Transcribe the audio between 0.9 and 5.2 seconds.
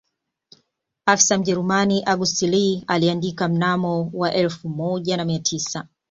Afisa Mjerumani August Leue aliandika mnamo wa elfu moja